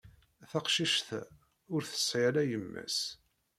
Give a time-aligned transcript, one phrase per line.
[0.49, 1.21] Taqcict-a
[1.75, 2.97] ur tesɛi ara yemma-s.